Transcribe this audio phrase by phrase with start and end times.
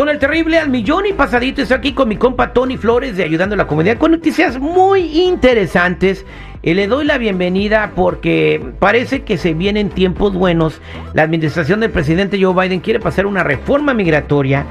[0.00, 1.60] con el terrible al millón y pasadito.
[1.60, 5.20] Estoy aquí con mi compa Tony Flores de Ayudando a la Comunidad con noticias muy
[5.20, 6.24] interesantes.
[6.62, 10.80] Y le doy la bienvenida porque parece que se vienen tiempos buenos.
[11.12, 14.64] La administración del presidente Joe Biden quiere pasar una reforma migratoria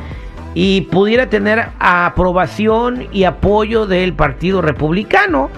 [0.56, 5.52] y pudiera tener aprobación y apoyo del Partido Republicano.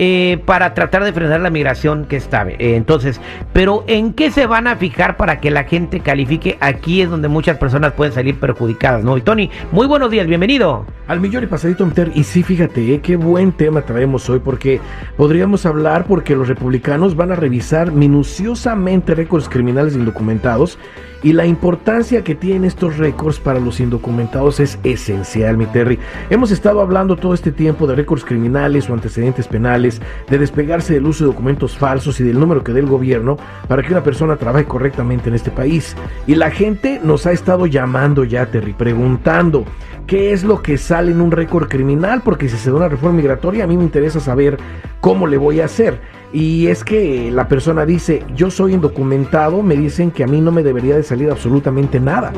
[0.00, 2.48] Eh, para tratar de frenar la migración que está.
[2.48, 3.20] Eh, entonces,
[3.52, 6.56] pero ¿en qué se van a fijar para que la gente califique?
[6.60, 9.16] Aquí es donde muchas personas pueden salir perjudicadas, ¿no?
[9.16, 10.86] Y Tony, muy buenos días, bienvenido.
[11.08, 12.12] Al millón y pasadito meter.
[12.14, 14.80] Y sí, fíjate, eh, qué buen tema traemos hoy, porque
[15.16, 20.78] podríamos hablar porque los republicanos van a revisar minuciosamente récords criminales indocumentados
[21.22, 25.98] y la importancia que tienen estos récords para los indocumentados es esencial, mi Terry.
[26.30, 31.06] Hemos estado hablando todo este tiempo de récords criminales o antecedentes penales, de despegarse del
[31.06, 34.36] uso de documentos falsos y del número que dé el gobierno para que una persona
[34.36, 35.96] trabaje correctamente en este país.
[36.26, 39.64] Y la gente nos ha estado llamando ya, Terry, preguntando
[40.06, 43.16] qué es lo que sale en un récord criminal, porque si se da una reforma
[43.16, 44.56] migratoria, a mí me interesa saber
[45.00, 46.00] cómo le voy a hacer.
[46.32, 50.52] Y es que la persona dice, yo soy indocumentado, me dicen que a mí no
[50.52, 52.32] me debería de salir absolutamente nada.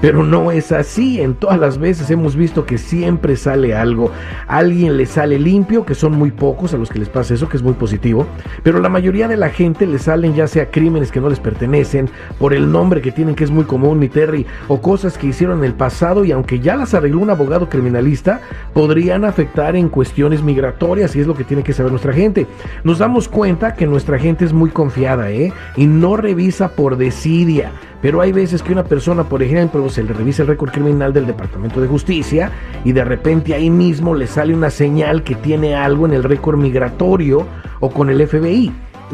[0.00, 1.20] Pero no es así.
[1.20, 4.10] En todas las veces hemos visto que siempre sale algo.
[4.46, 7.56] alguien le sale limpio, que son muy pocos a los que les pasa eso, que
[7.56, 8.26] es muy positivo.
[8.62, 12.08] Pero la mayoría de la gente le salen ya sea crímenes que no les pertenecen,
[12.38, 15.58] por el nombre que tienen, que es muy común, mi Terry, o cosas que hicieron
[15.58, 18.40] en el pasado y aunque ya las arregló un abogado criminalista,
[18.72, 22.46] podrían afectar en cuestiones migratorias y es lo que tiene que saber nuestra gente.
[22.82, 25.52] Nos damos cuenta que nuestra gente es muy confiada, ¿eh?
[25.76, 27.72] Y no revisa por desidia.
[28.04, 31.24] Pero hay veces que una persona, por ejemplo, se le revisa el récord criminal del
[31.24, 32.52] Departamento de Justicia
[32.84, 36.58] y de repente ahí mismo le sale una señal que tiene algo en el récord
[36.58, 37.46] migratorio
[37.80, 38.70] o con el FBI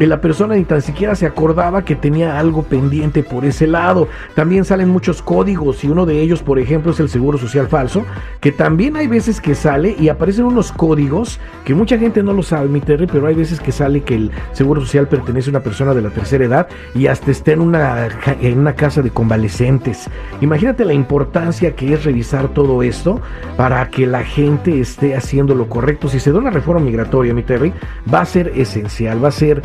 [0.07, 4.07] la persona ni tan siquiera se acordaba que tenía algo pendiente por ese lado.
[4.35, 8.03] También salen muchos códigos y uno de ellos, por ejemplo, es el seguro social falso,
[8.39, 12.43] que también hay veces que sale y aparecen unos códigos que mucha gente no lo
[12.43, 15.59] sabe, mi Terry, pero hay veces que sale que el seguro social pertenece a una
[15.59, 18.07] persona de la tercera edad y hasta está en una,
[18.41, 20.09] en una casa de convalescentes.
[20.41, 23.21] Imagínate la importancia que es revisar todo esto
[23.57, 26.07] para que la gente esté haciendo lo correcto.
[26.07, 27.73] Si se da una reforma migratoria, mi Terry,
[28.11, 29.61] va a ser esencial, va a ser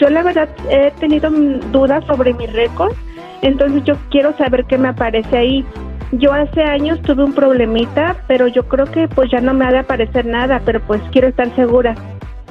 [0.00, 2.92] yo la verdad he tenido dudas sobre mi récord.
[3.42, 5.64] Entonces yo quiero saber qué me aparece ahí.
[6.12, 9.70] Yo hace años tuve un problemita, pero yo creo que pues ya no me ha
[9.70, 11.94] de aparecer nada, pero pues quiero estar segura.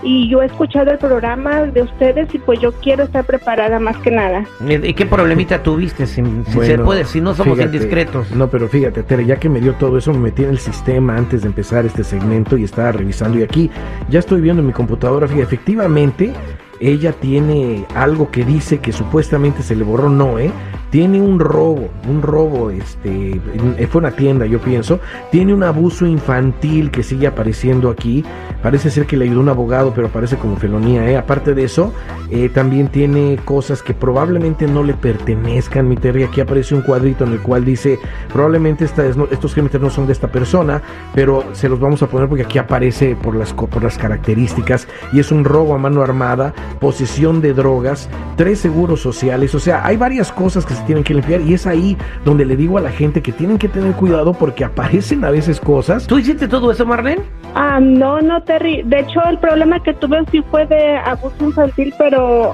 [0.04, 3.98] Y yo he escuchado el programa de ustedes y pues yo quiero estar preparada más
[3.98, 4.46] que nada.
[4.68, 6.06] ¿Y qué problemita tuviste?
[6.06, 6.22] Si,
[6.62, 8.32] se puede, si no somos indiscretos.
[8.32, 11.18] No, pero fíjate, Tere, ya que me dio todo eso, me metí en el sistema
[11.18, 13.40] antes de empezar este segmento y estaba revisando.
[13.40, 13.72] Y aquí
[14.10, 16.34] ya estoy viendo en mi computadora, fíjate, efectivamente,
[16.80, 20.52] ella tiene algo que dice que supuestamente se le borró, no, ¿eh?
[20.90, 23.42] Tiene un robo, un robo, este,
[23.90, 25.00] fue una tienda, yo pienso,
[25.32, 28.24] tiene un abuso infantil que sigue apareciendo aquí,
[28.64, 31.18] parece ser que le ayudó un abogado, pero parece como felonía, ¿eh?
[31.18, 31.94] aparte de eso,
[32.30, 37.26] eh, también tiene cosas que probablemente no le pertenezcan, mi Terry, aquí aparece un cuadrito
[37.26, 38.00] en el cual dice,
[38.32, 40.82] probablemente estos crímenes no son de esta persona,
[41.14, 45.20] pero se los vamos a poner porque aquí aparece por las, por las características, y
[45.20, 49.98] es un robo a mano armada, posesión de drogas, tres seguros sociales, o sea, hay
[49.98, 52.92] varias cosas que se tienen que limpiar y es ahí donde le digo a la
[52.92, 56.08] gente que tienen que tener cuidado porque aparecen a veces cosas.
[56.08, 57.22] ¿Tú hiciste todo eso, Marlene?
[57.56, 58.84] Ah, no, no, Terry.
[58.84, 62.54] De hecho, el problema que tuve sí fue de abuso infantil, pero